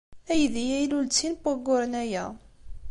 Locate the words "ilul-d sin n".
0.83-1.39